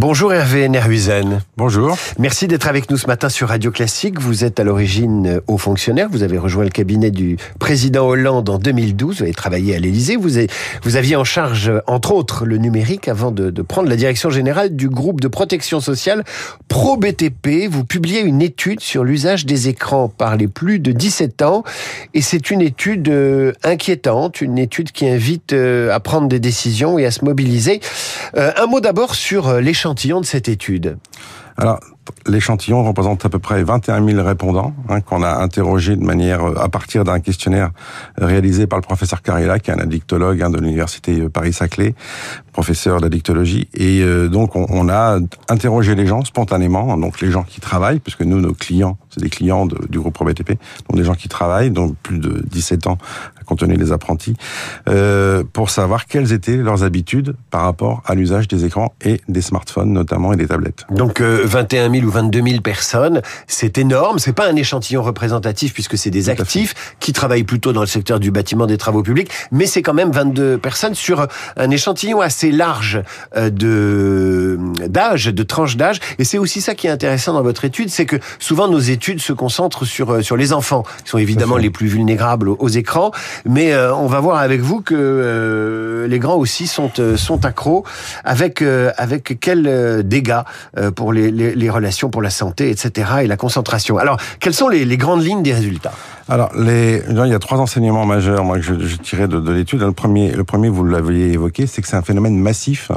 Bonjour 0.00 0.32
Hervé 0.32 0.68
Nerhuizen. 0.68 1.42
Bonjour. 1.56 1.98
Merci 2.20 2.46
d'être 2.46 2.68
avec 2.68 2.88
nous 2.88 2.96
ce 2.96 3.08
matin 3.08 3.28
sur 3.28 3.48
Radio 3.48 3.72
Classique. 3.72 4.20
Vous 4.20 4.44
êtes 4.44 4.60
à 4.60 4.62
l'origine 4.62 5.40
haut 5.48 5.58
fonctionnaire. 5.58 6.06
Vous 6.08 6.22
avez 6.22 6.38
rejoint 6.38 6.62
le 6.62 6.70
cabinet 6.70 7.10
du 7.10 7.36
président 7.58 8.06
Hollande 8.06 8.48
en 8.48 8.58
2012. 8.58 9.16
Vous 9.16 9.22
avez 9.24 9.34
travaillé 9.34 9.74
à 9.74 9.80
l'Élysée. 9.80 10.14
Vous, 10.14 10.38
vous 10.84 10.94
aviez 10.94 11.16
en 11.16 11.24
charge, 11.24 11.72
entre 11.88 12.12
autres, 12.12 12.46
le 12.46 12.58
numérique 12.58 13.08
avant 13.08 13.32
de, 13.32 13.50
de 13.50 13.62
prendre 13.62 13.88
la 13.88 13.96
direction 13.96 14.30
générale 14.30 14.76
du 14.76 14.88
groupe 14.88 15.20
de 15.20 15.26
protection 15.26 15.80
sociale 15.80 16.22
ProBTP. 16.68 17.66
Vous 17.68 17.84
publiez 17.84 18.20
une 18.20 18.40
étude 18.40 18.78
sur 18.78 19.02
l'usage 19.02 19.46
des 19.46 19.68
écrans 19.68 20.08
par 20.08 20.36
les 20.36 20.46
plus 20.46 20.78
de 20.78 20.92
17 20.92 21.42
ans. 21.42 21.64
Et 22.14 22.22
c'est 22.22 22.52
une 22.52 22.60
étude 22.60 23.08
euh, 23.08 23.52
inquiétante, 23.64 24.42
une 24.42 24.58
étude 24.58 24.92
qui 24.92 25.08
invite 25.08 25.54
euh, 25.54 25.92
à 25.92 25.98
prendre 25.98 26.28
des 26.28 26.38
décisions 26.38 27.00
et 27.00 27.04
à 27.04 27.10
se 27.10 27.24
mobiliser. 27.24 27.80
Euh, 28.36 28.52
un 28.56 28.66
mot 28.66 28.78
d'abord 28.78 29.16
sur 29.16 29.54
l'échange 29.54 29.87
de 30.20 30.26
cette 30.26 30.48
étude. 30.48 30.98
Alors, 31.56 31.80
l'échantillon 32.26 32.84
représente 32.84 33.24
à 33.24 33.28
peu 33.28 33.38
près 33.38 33.62
21 33.62 34.04
000 34.04 34.22
répondants 34.24 34.74
hein, 34.88 35.00
qu'on 35.00 35.22
a 35.22 35.36
interrogés 35.36 35.96
de 35.96 36.04
manière 36.04 36.44
euh, 36.44 36.54
à 36.58 36.68
partir 36.68 37.04
d'un 37.04 37.20
questionnaire 37.20 37.70
réalisé 38.16 38.66
par 38.66 38.78
le 38.78 38.82
professeur 38.82 39.22
Carilla, 39.22 39.58
qui 39.58 39.70
est 39.70 39.74
un 39.74 39.78
addictologue 39.78 40.42
hein, 40.42 40.50
de 40.50 40.58
l'université 40.58 41.20
euh, 41.20 41.28
Paris-Saclay, 41.28 41.94
professeur 42.52 43.00
d'addictologie. 43.00 43.68
Et 43.74 44.02
euh, 44.02 44.28
donc 44.28 44.56
on, 44.56 44.88
a 44.88 45.18
interrogé 45.48 45.94
les 45.94 46.06
gens 46.06 46.24
spontanément, 46.24 46.96
donc 46.96 47.20
les 47.20 47.30
gens 47.30 47.42
qui 47.44 47.60
travaillent, 47.60 48.00
puisque 48.00 48.22
nous 48.22 48.40
nos 48.40 48.54
clients, 48.54 48.98
c'est 49.10 49.22
des 49.22 49.30
clients 49.30 49.66
du 49.66 49.98
groupe 49.98 50.14
ProBTP, 50.14 50.58
donc 50.88 50.96
des 50.96 51.04
gens 51.04 51.14
qui 51.14 51.28
travaillent, 51.28 51.70
donc 51.70 51.96
plus 52.02 52.18
de 52.18 52.42
17 52.50 52.86
ans 52.86 52.98
compte 53.48 53.60
tenu 53.60 53.76
des 53.76 53.92
apprentis, 53.92 54.34
euh, 54.88 55.42
pour 55.52 55.70
savoir 55.70 56.06
quelles 56.06 56.32
étaient 56.32 56.56
leurs 56.56 56.84
habitudes 56.84 57.34
par 57.50 57.62
rapport 57.62 58.02
à 58.04 58.14
l'usage 58.14 58.46
des 58.46 58.66
écrans 58.66 58.92
et 59.02 59.20
des 59.28 59.40
smartphones 59.40 59.92
notamment 59.92 60.32
et 60.34 60.36
des 60.36 60.46
tablettes. 60.46 60.84
Donc 60.90 61.20
euh, 61.20 61.42
21 61.44 61.90
000 61.90 61.97
ou 62.04 62.10
22 62.10 62.42
000 62.42 62.60
personnes, 62.60 63.22
c'est 63.46 63.78
énorme. 63.78 64.18
C'est 64.18 64.32
pas 64.32 64.48
un 64.48 64.56
échantillon 64.56 65.02
représentatif 65.02 65.72
puisque 65.72 65.96
c'est 65.96 66.10
des 66.10 66.28
actifs 66.28 66.94
qui 67.00 67.12
travaillent 67.12 67.44
plutôt 67.44 67.72
dans 67.72 67.80
le 67.80 67.86
secteur 67.86 68.20
du 68.20 68.30
bâtiment 68.30 68.66
des 68.66 68.78
travaux 68.78 69.02
publics, 69.02 69.30
mais 69.52 69.66
c'est 69.66 69.82
quand 69.82 69.94
même 69.94 70.10
22 70.10 70.58
personnes 70.58 70.94
sur 70.94 71.26
un 71.56 71.70
échantillon 71.70 72.20
assez 72.20 72.50
large 72.50 73.02
euh, 73.36 73.50
de 73.50 74.58
d'âge, 74.86 75.26
de 75.26 75.42
tranche 75.42 75.76
d'âge. 75.76 76.00
Et 76.18 76.24
c'est 76.24 76.38
aussi 76.38 76.60
ça 76.60 76.74
qui 76.74 76.86
est 76.86 76.90
intéressant 76.90 77.32
dans 77.32 77.42
votre 77.42 77.64
étude, 77.64 77.90
c'est 77.90 78.06
que 78.06 78.16
souvent 78.38 78.68
nos 78.68 78.78
études 78.78 79.20
se 79.20 79.32
concentrent 79.32 79.84
sur 79.84 80.12
euh, 80.12 80.22
sur 80.22 80.36
les 80.36 80.52
enfants, 80.52 80.84
qui 81.04 81.10
sont 81.10 81.18
évidemment 81.18 81.56
les 81.56 81.70
plus 81.70 81.86
vulnérables 81.86 82.48
aux 82.48 82.68
écrans, 82.68 83.12
mais 83.44 83.72
euh, 83.72 83.94
on 83.94 84.06
va 84.06 84.20
voir 84.20 84.38
avec 84.38 84.60
vous 84.60 84.80
que 84.80 84.94
euh, 84.96 86.06
les 86.06 86.18
grands 86.18 86.36
aussi 86.36 86.66
sont 86.66 86.90
euh, 86.98 87.16
sont 87.16 87.44
accros. 87.44 87.84
Avec 88.24 88.62
avec 88.96 89.38
quels 89.40 90.02
dégâts 90.06 90.40
pour 90.96 91.12
les, 91.12 91.30
les, 91.30 91.54
les, 91.54 91.70
relations, 91.70 91.87
pour 92.08 92.22
la 92.22 92.30
santé, 92.30 92.70
etc. 92.70 93.10
et 93.22 93.26
la 93.26 93.36
concentration. 93.36 93.98
Alors, 93.98 94.18
quelles 94.40 94.54
sont 94.54 94.68
les, 94.68 94.96
grandes 94.96 95.24
lignes 95.24 95.42
des 95.42 95.54
résultats? 95.54 95.92
Alors, 96.28 96.50
les, 96.54 97.02
il 97.08 97.16
y 97.16 97.34
a 97.34 97.38
trois 97.38 97.58
enseignements 97.58 98.04
majeurs, 98.04 98.44
moi, 98.44 98.56
que 98.56 98.62
je, 98.62 98.74
je 98.78 98.96
tirais 98.96 99.28
de, 99.28 99.40
de 99.40 99.50
l'étude. 99.50 99.80
Le 99.80 99.92
premier, 99.92 100.32
le 100.32 100.44
premier, 100.44 100.68
vous 100.68 100.84
l'aviez 100.84 101.32
évoqué, 101.32 101.66
c'est 101.66 101.80
que 101.80 101.88
c'est 101.88 101.96
un 101.96 102.02
phénomène 102.02 102.38
massif 102.38 102.92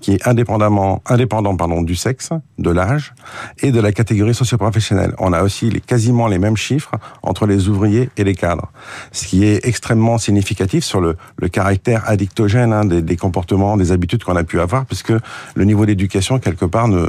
qui 0.00 0.12
est 0.12 0.26
indépendamment, 0.26 1.02
indépendant, 1.06 1.56
pardon, 1.56 1.82
du 1.82 1.96
sexe, 1.96 2.30
de 2.58 2.70
l'âge 2.70 3.14
et 3.60 3.72
de 3.72 3.80
la 3.80 3.92
catégorie 3.92 4.34
socioprofessionnelle. 4.34 5.14
On 5.18 5.32
a 5.32 5.42
aussi 5.42 5.68
les, 5.68 5.80
quasiment 5.80 6.28
les 6.28 6.38
mêmes 6.38 6.56
chiffres 6.56 6.92
entre 7.22 7.46
les 7.46 7.68
ouvriers 7.68 8.08
et 8.16 8.24
les 8.24 8.34
cadres, 8.34 8.70
ce 9.10 9.26
qui 9.26 9.44
est 9.44 9.66
extrêmement 9.66 10.18
significatif 10.18 10.84
sur 10.84 11.00
le, 11.00 11.16
le 11.38 11.48
caractère 11.48 12.04
addictogène 12.06 12.72
hein, 12.72 12.84
des, 12.84 13.02
des, 13.02 13.16
comportements, 13.16 13.76
des 13.76 13.90
habitudes 13.90 14.22
qu'on 14.22 14.36
a 14.36 14.44
pu 14.44 14.60
avoir, 14.60 14.86
puisque 14.86 15.12
le 15.54 15.64
niveau 15.64 15.86
d'éducation 15.86 16.38
quelque 16.38 16.64
part 16.64 16.86
ne, 16.86 17.06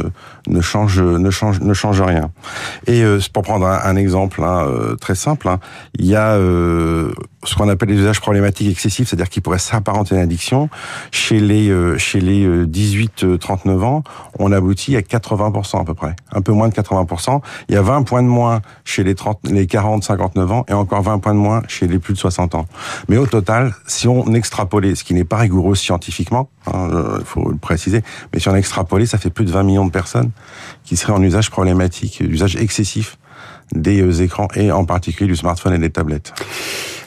ne 0.47 0.61
change, 0.61 0.99
ne 1.01 1.29
change, 1.29 1.59
ne 1.61 1.73
change 1.73 2.01
rien. 2.01 2.31
Et 2.87 3.03
euh, 3.03 3.19
pour 3.31 3.43
prendre 3.43 3.67
un, 3.67 3.79
un 3.83 3.95
exemple 3.95 4.41
hein, 4.43 4.65
euh, 4.67 4.95
très 4.95 5.15
simple. 5.15 5.47
Hein, 5.47 5.59
il 5.99 6.05
y 6.05 6.15
a 6.15 6.33
euh, 6.33 7.11
ce 7.43 7.55
qu'on 7.55 7.69
appelle 7.69 7.89
les 7.89 7.95
usages 7.95 8.19
problématiques 8.19 8.69
excessifs, 8.69 9.07
c'est-à-dire 9.07 9.29
qui 9.29 9.41
pourraient 9.41 9.59
s'apparenter 9.59 10.15
à 10.15 10.17
une 10.17 10.23
addiction. 10.23 10.69
Chez 11.11 11.39
les 11.39 11.69
euh, 11.69 11.97
chez 11.97 12.19
les 12.19 12.47
18-39 12.65 13.69
euh, 13.69 13.81
ans, 13.81 14.03
on 14.39 14.51
aboutit 14.51 14.95
à 14.95 15.01
80% 15.01 15.81
à 15.81 15.83
peu 15.83 15.93
près, 15.93 16.15
un 16.31 16.41
peu 16.41 16.51
moins 16.51 16.69
de 16.69 16.73
80%. 16.73 17.41
Il 17.69 17.75
y 17.75 17.77
a 17.77 17.81
20 17.81 18.03
points 18.03 18.23
de 18.23 18.27
moins 18.27 18.61
chez 18.85 19.03
les 19.03 19.15
30, 19.15 19.39
les 19.49 19.65
40-59 19.65 20.47
ans 20.51 20.65
et 20.67 20.73
encore 20.73 21.01
20 21.01 21.19
points 21.19 21.33
de 21.33 21.39
moins 21.39 21.63
chez 21.67 21.87
les 21.87 21.99
plus 21.99 22.13
de 22.13 22.19
60 22.19 22.55
ans. 22.55 22.65
Mais 23.09 23.17
au 23.17 23.25
total, 23.25 23.73
si 23.87 24.07
on 24.07 24.33
extrapolait, 24.33 24.95
ce 24.95 25.03
qui 25.03 25.13
n'est 25.13 25.23
pas 25.23 25.37
rigoureux 25.37 25.75
scientifiquement, 25.75 26.49
il 26.67 26.75
hein, 26.75 27.19
faut 27.23 27.49
le 27.49 27.57
préciser, 27.57 28.03
mais 28.33 28.39
si 28.39 28.49
on 28.49 28.55
extrapolait, 28.55 29.05
ça 29.05 29.17
fait 29.17 29.29
plus 29.29 29.45
de 29.45 29.51
20 29.51 29.63
millions 29.63 29.85
de 29.85 29.91
personnes 29.91 30.31
qui 30.83 30.97
seraient 30.97 31.13
en 31.13 31.21
usage 31.21 31.49
problématique, 31.49 32.19
usage 32.19 32.55
excessif 32.57 33.17
des 33.73 34.01
euh, 34.01 34.23
écrans 34.23 34.47
et 34.55 34.71
en 34.71 34.85
particulier 34.85 35.27
du 35.27 35.35
smartphone 35.35 35.73
et 35.73 35.79
des 35.79 35.89
tablettes. 35.89 36.33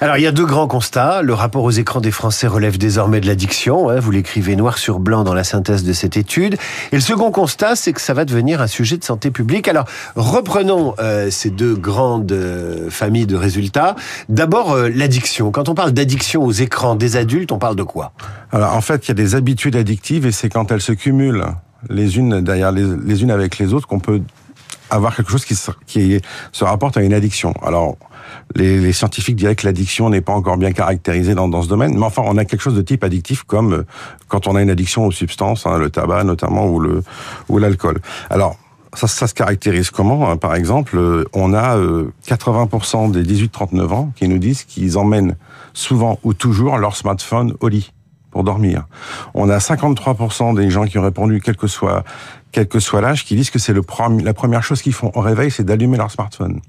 Alors 0.03 0.17
il 0.17 0.23
y 0.23 0.27
a 0.27 0.33
deux 0.33 0.47
grands 0.47 0.67
constats. 0.67 1.21
Le 1.21 1.35
rapport 1.35 1.63
aux 1.63 1.71
écrans 1.71 2.01
des 2.01 2.11
Français 2.11 2.47
relève 2.47 2.79
désormais 2.79 3.21
de 3.21 3.27
l'addiction. 3.27 3.91
Hein, 3.91 4.01
vous 4.01 4.11
l'écrivez 4.11 4.57
noir 4.57 4.79
sur 4.79 4.99
blanc 4.99 5.25
dans 5.25 5.35
la 5.35 5.45
synthèse 5.45 5.85
de 5.85 5.93
cette 5.93 6.17
étude. 6.17 6.57
Et 6.91 6.97
le 6.97 7.03
second 7.03 7.31
constat, 7.31 7.77
c'est 7.77 7.93
que 7.93 8.01
ça 8.01 8.15
va 8.15 8.25
devenir 8.25 8.63
un 8.63 8.67
sujet 8.67 8.97
de 8.97 9.05
santé 9.05 9.31
publique. 9.31 9.69
Alors 9.69 9.85
reprenons 10.17 10.95
euh, 11.01 11.31
ces 11.31 11.51
deux 11.51 11.75
grandes 11.75 12.33
euh, 12.33 12.89
familles 12.89 13.27
de 13.27 13.37
résultats. 13.37 13.95
D'abord 14.31 14.73
euh, 14.73 14.89
l'addiction. 14.89 15.51
Quand 15.51 15.69
on 15.69 15.75
parle 15.75 15.93
d'addiction 15.93 16.43
aux 16.47 16.53
écrans 16.53 16.95
des 16.95 17.17
adultes, 17.17 17.53
on 17.53 17.59
parle 17.59 17.77
de 17.77 17.83
quoi? 17.83 18.13
Alors 18.53 18.75
en 18.75 18.81
fait, 18.81 19.07
il 19.07 19.09
y 19.09 19.13
a 19.13 19.15
des 19.15 19.35
habitudes 19.35 19.77
addictives 19.77 20.25
et 20.25 20.33
c'est 20.33 20.49
quand 20.49 20.73
elles 20.73 20.81
se 20.81 20.93
cumulent 20.93 21.45
les 21.91 22.17
unes 22.17 22.41
derrière 22.41 22.73
les, 22.73 22.87
les 23.05 23.23
unes 23.23 23.31
avec 23.31 23.59
les 23.59 23.75
autres 23.75 23.87
qu'on 23.87 24.01
peut 24.01 24.23
avoir 24.91 25.17
quelque 25.17 25.31
chose 25.31 25.45
qui 25.45 25.55
se, 25.55 25.71
qui 25.87 26.21
se 26.53 26.65
rapporte 26.65 26.97
à 26.97 27.03
une 27.03 27.15
addiction. 27.15 27.55
Alors, 27.63 27.97
les, 28.55 28.79
les 28.79 28.93
scientifiques 28.93 29.37
diraient 29.37 29.57
que 29.57 29.67
l'addiction 29.67 30.11
n'est 30.11 30.21
pas 30.21 30.33
encore 30.33 30.57
bien 30.57 30.73
caractérisée 30.73 31.35
dans, 31.35 31.49
dans 31.49 31.63
ce 31.63 31.69
domaine, 31.69 31.97
mais 31.97 32.05
enfin, 32.05 32.23
on 32.25 32.37
a 32.37 32.45
quelque 32.45 32.61
chose 32.61 32.75
de 32.75 32.83
type 32.83 33.05
addictif 33.05 33.45
comme 33.45 33.73
euh, 33.73 33.87
quand 34.29 34.47
on 34.47 34.57
a 34.57 34.63
une 34.63 34.71
addiction 34.71 35.07
aux 35.07 35.13
substances, 35.13 35.67
hein, 35.67 35.79
le 35.79 35.91
tabac 35.91 36.25
notamment 36.25 36.67
ou 36.67 36.81
le 36.81 37.03
ou 37.49 37.59
l'alcool. 37.59 38.01
Alors, 38.29 38.57
ça, 38.95 39.07
ça, 39.07 39.29
se 39.29 39.35
caractérise 39.35 39.91
comment 39.91 40.29
hein? 40.29 40.37
Par 40.37 40.55
exemple, 40.55 40.99
euh, 40.99 41.25
on 41.33 41.55
a 41.55 41.77
80% 42.27 43.09
euh, 43.17 43.23
des 43.23 43.47
18-39 43.47 43.89
ans 43.89 44.13
qui 44.17 44.29
nous 44.29 44.39
disent 44.39 44.65
qu'ils 44.65 44.99
emmènent 44.99 45.37
souvent 45.73 46.19
ou 46.25 46.35
toujours 46.35 46.77
leur 46.77 46.97
smartphone 46.97 47.55
au 47.61 47.69
lit 47.69 47.93
pour 48.31 48.45
dormir. 48.45 48.87
On 49.35 49.49
a 49.49 49.59
53% 49.59 50.55
des 50.55 50.71
gens 50.71 50.85
qui 50.85 50.99
ont 50.99 51.03
répondu, 51.03 51.41
quel 51.45 51.57
que 51.57 51.67
soit 51.67 52.05
quel 52.53 52.67
que 52.67 52.81
soit 52.81 53.01
l'âge, 53.01 53.25
qui 53.25 53.37
disent 53.37 53.51
que 53.51 53.59
c'est 53.59 53.75
la 53.75 54.35
première 54.35 54.63
chose 54.63 54.83
qu'ils 54.83 54.93
font 54.93 55.13
au 55.15 55.21
réveil, 55.21 55.51
c'est 55.51 55.65
d'allumer 55.65 55.97
leur 55.97 56.11
smartphone. 56.11 56.61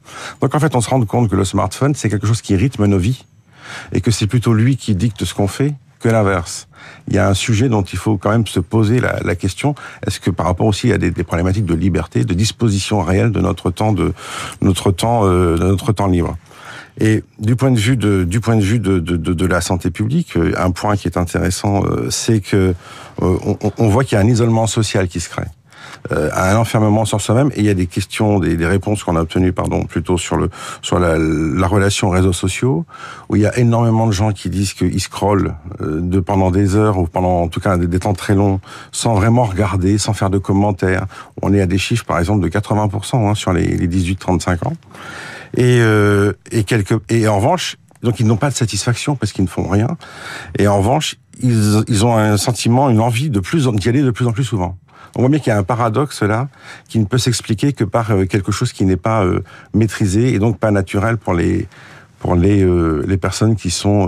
Donc 0.41 0.53
en 0.55 0.59
fait, 0.59 0.75
on 0.75 0.81
se 0.81 0.89
rend 0.89 1.03
compte 1.05 1.29
que 1.29 1.35
le 1.35 1.45
smartphone, 1.45 1.95
c'est 1.95 2.09
quelque 2.09 2.27
chose 2.27 2.41
qui 2.41 2.55
rythme 2.55 2.85
nos 2.85 2.97
vies 2.97 3.25
et 3.91 4.01
que 4.01 4.11
c'est 4.11 4.27
plutôt 4.27 4.53
lui 4.53 4.77
qui 4.77 4.95
dicte 4.95 5.25
ce 5.25 5.33
qu'on 5.33 5.47
fait 5.47 5.73
que 5.99 6.09
l'inverse. 6.09 6.67
Il 7.07 7.13
y 7.13 7.19
a 7.19 7.27
un 7.27 7.33
sujet 7.33 7.69
dont 7.69 7.83
il 7.83 7.97
faut 7.97 8.17
quand 8.17 8.31
même 8.31 8.47
se 8.47 8.59
poser 8.59 8.99
la, 8.99 9.19
la 9.23 9.35
question 9.35 9.75
est-ce 10.05 10.19
que 10.19 10.31
par 10.31 10.47
rapport 10.47 10.65
aussi 10.65 10.91
à 10.91 10.97
des, 10.97 11.11
des, 11.11 11.23
problématiques 11.23 11.65
de 11.65 11.75
liberté, 11.75 12.25
de 12.25 12.33
disposition 12.33 13.01
réelle 13.01 13.31
de 13.31 13.39
notre 13.39 13.69
temps 13.69 13.93
de 13.93 14.13
notre 14.61 14.91
temps 14.91 15.27
euh, 15.27 15.57
de 15.57 15.63
notre 15.63 15.93
temps 15.93 16.07
libre? 16.07 16.37
Et 16.99 17.23
du 17.39 17.55
point 17.55 17.71
de 17.71 17.79
vue 17.79 17.97
de, 17.97 18.23
du 18.23 18.41
point 18.41 18.57
de 18.57 18.61
vue 18.61 18.79
de, 18.79 18.99
de, 18.99 19.15
de, 19.15 19.45
la 19.45 19.61
santé 19.61 19.91
publique, 19.91 20.35
euh, 20.35 20.53
un 20.57 20.71
point 20.71 20.97
qui 20.97 21.07
est 21.07 21.17
intéressant, 21.17 21.83
euh, 21.85 22.09
c'est 22.09 22.41
que 22.41 22.73
euh, 23.21 23.37
on, 23.45 23.57
on 23.77 23.87
voit 23.87 24.03
qu'il 24.03 24.17
y 24.17 24.21
a 24.21 24.23
un 24.23 24.27
isolement 24.27 24.67
social 24.67 25.07
qui 25.07 25.19
se 25.19 25.29
crée 25.29 25.47
euh, 26.11 26.29
un 26.33 26.55
enfermement 26.55 27.05
sur 27.05 27.21
soi-même. 27.21 27.51
Et 27.55 27.59
il 27.59 27.65
y 27.65 27.69
a 27.69 27.73
des 27.73 27.87
questions, 27.87 28.39
des, 28.39 28.57
des 28.57 28.65
réponses 28.65 29.03
qu'on 29.03 29.15
a 29.15 29.21
obtenues, 29.21 29.53
pardon, 29.53 29.83
plutôt 29.83 30.17
sur 30.17 30.35
le 30.35 30.49
sur 30.81 30.99
la, 30.99 31.17
la, 31.17 31.67
relation 31.67 32.09
réseaux 32.09 32.33
sociaux, 32.33 32.85
où 33.29 33.35
il 33.35 33.43
y 33.43 33.45
a 33.45 33.57
énormément 33.57 34.07
de 34.07 34.11
gens 34.11 34.31
qui 34.31 34.49
disent 34.49 34.73
qu'ils 34.73 35.01
scrollent 35.01 35.55
euh, 35.81 35.99
de 36.01 36.19
pendant 36.19 36.51
des 36.51 36.75
heures 36.75 36.97
ou 36.97 37.07
pendant 37.07 37.41
en 37.41 37.47
tout 37.47 37.59
cas 37.59 37.77
des, 37.77 37.87
des, 37.87 37.99
temps 37.99 38.13
très 38.13 38.35
longs, 38.35 38.59
sans 38.91 39.13
vraiment 39.13 39.43
regarder, 39.43 39.97
sans 39.97 40.13
faire 40.13 40.29
de 40.29 40.37
commentaires. 40.37 41.05
On 41.41 41.53
est 41.53 41.61
à 41.61 41.67
des 41.67 41.77
chiffres, 41.77 42.05
par 42.05 42.19
exemple, 42.19 42.43
de 42.43 42.49
80% 42.49 43.29
hein, 43.29 43.35
sur 43.35 43.53
les, 43.53 43.65
les 43.65 43.87
18-35 43.87 44.67
ans. 44.67 44.73
Et, 45.57 45.79
euh, 45.81 46.33
et, 46.51 46.63
quelques, 46.63 46.97
et 47.09 47.27
en 47.27 47.37
revanche, 47.37 47.77
donc 48.03 48.19
ils 48.19 48.25
n'ont 48.25 48.37
pas 48.37 48.49
de 48.49 48.55
satisfaction 48.55 49.15
parce 49.15 49.31
qu'ils 49.31 49.43
ne 49.43 49.49
font 49.49 49.67
rien. 49.67 49.97
Et 50.57 50.67
en 50.67 50.77
revanche, 50.77 51.15
ils, 51.41 51.83
ils 51.87 52.05
ont 52.05 52.17
un 52.17 52.37
sentiment, 52.37 52.89
une 52.89 52.99
envie 52.99 53.29
de 53.29 53.39
plus 53.39 53.67
d'y 53.67 53.89
aller 53.89 54.01
de 54.01 54.11
plus 54.11 54.27
en 54.27 54.31
plus 54.31 54.43
souvent. 54.43 54.77
On 55.15 55.21
voit 55.21 55.29
bien 55.29 55.39
qu'il 55.39 55.51
y 55.51 55.55
a 55.55 55.57
un 55.57 55.63
paradoxe 55.63 56.21
là 56.23 56.47
qui 56.87 56.99
ne 56.99 57.05
peut 57.05 57.17
s'expliquer 57.17 57.73
que 57.73 57.83
par 57.83 58.11
euh, 58.11 58.25
quelque 58.25 58.51
chose 58.51 58.73
qui 58.73 58.85
n'est 58.85 58.97
pas 58.97 59.23
euh, 59.23 59.43
maîtrisé 59.73 60.33
et 60.33 60.39
donc 60.39 60.57
pas 60.57 60.71
naturel 60.71 61.17
pour 61.17 61.33
les 61.33 61.67
pour 62.19 62.35
les, 62.35 62.61
euh, 62.63 63.03
les 63.07 63.17
personnes 63.17 63.55
qui 63.55 63.71
sont 63.71 64.05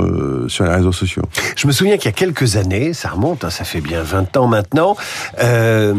sur 0.48 0.66
les 0.66 0.70
réseaux 0.70 0.92
sociaux. 0.92 1.24
Je 1.56 1.66
me 1.66 1.72
souviens 1.72 1.98
qu'il 1.98 2.06
y 2.06 2.10
a 2.10 2.12
quelques 2.12 2.58
années, 2.58 2.94
ça 2.94 3.10
remonte, 3.10 3.44
hein, 3.44 3.50
ça 3.50 3.64
fait 3.64 3.82
bien 3.82 4.04
20 4.04 4.38
ans 4.38 4.46
maintenant, 4.46 4.96
euh, 5.42 5.96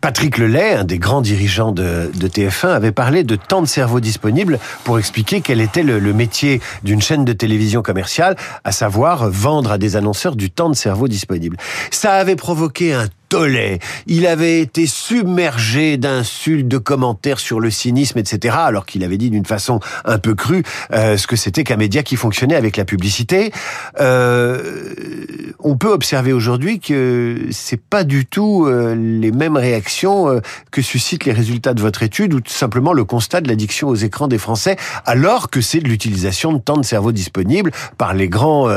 Patrick 0.00 0.38
Lelay, 0.38 0.74
un 0.74 0.84
des 0.84 0.98
grands 0.98 1.20
dirigeants 1.20 1.72
de, 1.72 2.10
de, 2.14 2.28
TF1, 2.28 2.68
avait 2.68 2.92
parlé 2.92 3.24
de 3.24 3.36
temps 3.36 3.60
de 3.60 3.66
cerveau 3.66 4.00
disponible 4.00 4.58
pour 4.84 4.98
expliquer 4.98 5.40
quel 5.40 5.60
était 5.60 5.82
le, 5.82 5.98
le 5.98 6.12
métier 6.12 6.60
d'une 6.82 7.02
chaîne 7.02 7.24
de 7.24 7.32
télévision 7.32 7.82
commerciale, 7.82 8.36
à 8.64 8.72
savoir 8.72 9.28
vendre 9.30 9.72
à 9.72 9.78
des 9.78 9.96
annonceurs 9.96 10.36
du 10.36 10.50
temps 10.50 10.70
de 10.70 10.76
cerveau 10.76 11.08
disponible. 11.08 11.56
Ça 11.90 12.14
avait 12.14 12.36
provoqué 12.36 12.94
un 12.94 13.06
tollait. 13.28 13.78
Il 14.06 14.26
avait 14.26 14.60
été 14.60 14.86
submergé 14.86 15.96
d'insultes, 15.96 16.68
de 16.68 16.78
commentaires 16.78 17.38
sur 17.38 17.60
le 17.60 17.70
cynisme, 17.70 18.18
etc. 18.18 18.56
Alors 18.58 18.86
qu'il 18.86 19.04
avait 19.04 19.18
dit 19.18 19.30
d'une 19.30 19.44
façon 19.44 19.80
un 20.04 20.18
peu 20.18 20.34
crue 20.34 20.62
euh, 20.92 21.16
ce 21.16 21.26
que 21.26 21.36
c'était 21.36 21.64
qu'un 21.64 21.76
média 21.76 22.02
qui 22.02 22.16
fonctionnait 22.16 22.54
avec 22.54 22.76
la 22.76 22.84
publicité. 22.84 23.52
Euh, 24.00 25.54
on 25.60 25.76
peut 25.76 25.92
observer 25.92 26.32
aujourd'hui 26.32 26.80
que 26.80 27.48
c'est 27.50 27.80
pas 27.80 28.04
du 28.04 28.26
tout 28.26 28.66
euh, 28.66 28.94
les 28.94 29.32
mêmes 29.32 29.56
réactions 29.56 30.40
que 30.70 30.82
suscitent 30.82 31.24
les 31.24 31.32
résultats 31.32 31.74
de 31.74 31.80
votre 31.80 32.02
étude 32.02 32.34
ou 32.34 32.40
tout 32.40 32.52
simplement 32.52 32.92
le 32.92 33.04
constat 33.04 33.40
de 33.40 33.48
l'addiction 33.48 33.88
aux 33.88 33.94
écrans 33.94 34.28
des 34.28 34.38
Français, 34.38 34.76
alors 35.04 35.50
que 35.50 35.60
c'est 35.60 35.80
de 35.80 35.88
l'utilisation 35.88 36.52
de 36.52 36.58
temps 36.58 36.76
de 36.76 36.84
cerveau 36.84 37.12
disponible 37.12 37.72
par 37.96 38.14
les 38.14 38.28
grands, 38.28 38.68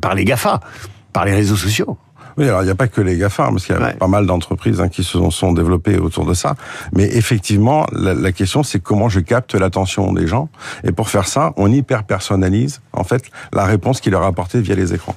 par 0.00 0.14
les 0.14 0.24
Gafa, 0.24 0.60
par 1.12 1.24
les 1.24 1.34
réseaux 1.34 1.56
sociaux. 1.56 1.96
Oui, 2.36 2.48
alors 2.48 2.62
il 2.62 2.66
n'y 2.66 2.70
a 2.70 2.74
pas 2.74 2.88
que 2.88 3.00
les 3.00 3.16
GAFA, 3.16 3.44
parce 3.50 3.66
qu'il 3.66 3.74
y 3.74 3.78
a 3.78 3.82
Ouais. 3.82 3.94
pas 3.94 4.06
mal 4.08 4.26
d'entreprises 4.26 4.80
hein, 4.80 4.88
qui 4.88 5.02
se 5.04 5.12
sont, 5.12 5.30
sont 5.30 5.52
développées 5.52 5.98
autour 5.98 6.24
de 6.26 6.34
ça. 6.34 6.54
Mais 6.92 7.04
effectivement, 7.16 7.86
la, 7.92 8.14
la 8.14 8.32
question, 8.32 8.62
c'est 8.62 8.80
comment 8.80 9.08
je 9.08 9.20
capte 9.20 9.54
l'attention 9.54 10.12
des 10.12 10.26
gens. 10.26 10.48
Et 10.84 10.92
pour 10.92 11.08
faire 11.08 11.26
ça, 11.26 11.52
on 11.56 11.70
hyper 11.70 12.04
personnalise 12.04 12.80
en 12.92 13.04
fait 13.04 13.24
la 13.52 13.64
réponse 13.64 14.00
qui 14.00 14.10
leur 14.10 14.22
est 14.22 14.26
apportée 14.26 14.60
via 14.60 14.74
les 14.74 14.94
écrans. 14.94 15.14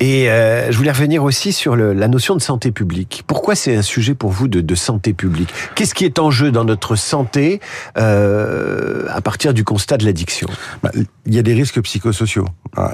Et 0.00 0.30
euh, 0.30 0.70
je 0.70 0.76
voulais 0.76 0.92
revenir 0.92 1.24
aussi 1.24 1.52
sur 1.52 1.74
le, 1.74 1.92
la 1.92 2.06
notion 2.06 2.36
de 2.36 2.40
santé 2.40 2.70
publique. 2.70 3.24
Pourquoi 3.26 3.56
c'est 3.56 3.74
un 3.74 3.82
sujet 3.82 4.14
pour 4.14 4.30
vous 4.30 4.46
de, 4.46 4.60
de 4.60 4.74
santé 4.76 5.12
publique? 5.12 5.48
Qu'est-ce 5.74 5.92
qui 5.92 6.04
est 6.04 6.20
en 6.20 6.30
jeu 6.30 6.52
dans 6.52 6.64
notre 6.64 6.94
santé 6.94 7.60
euh, 7.96 9.06
à 9.10 9.20
partir 9.20 9.52
du 9.54 9.64
constat 9.64 9.96
de 9.96 10.04
l'addiction? 10.04 10.48
Bah, 10.84 10.92
Il 11.28 11.34
y 11.34 11.38
a 11.38 11.42
des 11.42 11.52
risques 11.52 11.82
psychosociaux. 11.82 12.46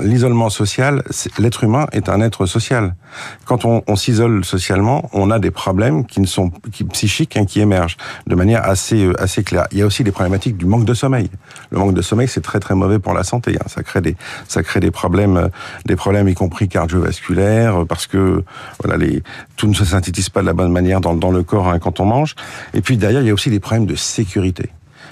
L'isolement 0.03 0.51
social, 0.51 1.05
l'être 1.39 1.63
humain 1.63 1.87
est 1.93 2.09
un 2.09 2.21
être 2.21 2.47
social. 2.47 2.97
Quand 3.45 3.65
on, 3.65 3.95
s'isole 3.95 4.45
socialement, 4.45 5.09
on 5.13 5.31
a 5.31 5.39
des 5.39 5.53
problèmes 5.53 6.05
qui 6.05 6.21
ne 6.21 6.27
sont 6.27 6.51
qui, 6.73 6.83
psychiques 6.83 7.37
hein, 7.37 7.45
qui 7.45 7.61
émergent 7.61 7.97
de 8.27 8.35
manière 8.35 8.65
assez 8.65 9.05
euh, 9.05 9.23
assez 9.23 9.45
claire. 9.45 9.69
Il 9.71 9.79
y 9.79 9.83
a 9.83 9.87
aussi 9.87 10.03
des 10.03 10.11
problématiques 10.11 10.57
du 10.57 10.67
manque 10.67 10.85
de 10.85 10.95
sommeil. 10.95 11.31
Le 11.71 11.79
manque 11.79 11.95
de 11.95 12.03
sommeil, 12.03 12.27
c'est 12.27 12.41
très 12.41 12.59
très 12.59 12.75
mauvais 12.75 12.99
pour 12.99 13.15
la 13.15 13.23
santé. 13.23 13.57
hein. 13.61 13.67
Ça 13.69 13.85
crée 13.85 14.01
des 14.01 14.17
ça 14.49 14.65
crée 14.65 14.81
des 14.81 14.91
problèmes 14.91 15.37
euh, 15.37 15.49
des 15.87 15.95
problèmes 15.95 16.29
y 16.29 16.35
compris 16.35 16.69
cardiovasculaires 16.69 17.87
parce 17.89 18.09
que 18.09 18.43
voilà 18.83 18.97
les 18.97 19.23
tout 19.57 19.69
ne 19.69 19.75
se 19.75 19.85
synthétise 19.85 20.29
pas 20.29 20.41
de 20.41 20.47
la 20.47 20.55
bonne 20.55 20.73
manière 20.73 21.01
dans, 21.01 21.15
dans 21.15 21.31
le 21.31 21.45
corps 21.45 21.69
hein, 21.69 21.79
quand 21.79 22.01
on 22.01 22.05
mange. 22.05 22.35
Et 22.73 22.81
puis 22.81 22.97
derrière, 22.97 23.21
il 23.21 23.29
y 23.29 23.31
a 23.31 23.35
aussi 23.35 23.51
des 23.51 23.61
problèmes 23.61 23.87
de 23.87 23.95
sécurité. 23.95 24.71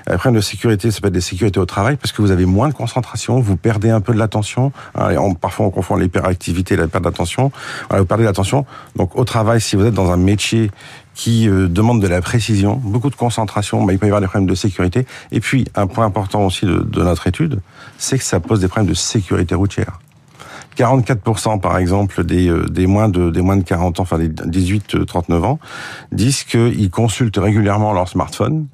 Les 0.09 0.17
problèmes 0.17 0.37
de 0.37 0.41
sécurité, 0.45 0.91
ça 0.91 1.01
peut 1.01 1.09
être 1.09 1.15
des 1.15 1.21
sécurités 1.21 1.61
au 1.61 1.67
travail 1.67 1.97
parce 1.97 2.13
que 2.13 2.23
vous 2.23 2.31
avez 2.31 2.47
moins 2.47 2.69
de 2.69 2.75
concentration, 2.75 3.41
vous 3.41 3.57
perdez 3.57 3.91
un 3.91 4.01
peu 4.01 4.13
de 4.13 4.19
l'attention. 4.19 4.73
Hein, 4.95 5.15
parfois, 5.41 5.67
on 5.67 5.71
confond 5.71 5.97
l'hyperactivité 5.97 6.75
et 6.75 6.77
la 6.77 6.89
perte 6.89 7.05
d'attention. 7.05 7.53
Voilà, 7.89 8.03
vous 8.03 8.07
perdez 8.07 8.25
l'attention. 8.25 8.67
Donc, 8.97 9.17
au 9.17 9.25
travail, 9.25 9.61
si 9.61 9.77
vous 9.77 9.85
êtes 9.85 9.95
dans 9.95 10.11
un 10.11 10.17
métier 10.17 10.71
qui 11.15 11.49
euh, 11.49 11.69
demande 11.69 12.01
de 12.01 12.09
la 12.09 12.21
précision, 12.21 12.81
beaucoup 12.83 13.11
de 13.11 13.15
concentration, 13.15 13.89
il 13.91 13.99
peut 13.99 14.07
y 14.07 14.09
avoir 14.09 14.21
des 14.21 14.27
problèmes 14.27 14.49
de 14.49 14.55
sécurité. 14.55 15.07
Et 15.31 15.41
puis, 15.41 15.67
un 15.75 15.87
point 15.87 16.07
important 16.07 16.47
aussi 16.47 16.67
de, 16.67 17.03
notre 17.03 17.27
étude, 17.27 17.61
c'est 17.99 18.19
que 18.19 18.25
ça 18.25 18.41
pose 18.41 18.61
des 18.61 18.69
problèmes 18.69 18.89
de 18.89 18.95
sécurité 18.95 19.55
routière. 19.55 20.01
44% 20.77 21.61
par 21.61 21.77
exemple 21.77 22.25
des, 22.25 22.49
euh, 22.49 22.67
des 22.67 22.87
moins 22.87 23.11
de 23.11 23.31
des 23.31 23.43
moins 23.43 23.59
de 23.59 23.63
40 23.63 24.01
ans, 24.01 24.05
enfin 24.05 24.19
des 24.19 24.31
18-39 24.31 25.45
ans, 25.45 25.59
disent 26.13 26.45
qu'ils 26.45 26.91
consultent 26.91 27.37
régulièrement 27.37 27.93
leur 27.93 28.09
smartphone 28.09 28.69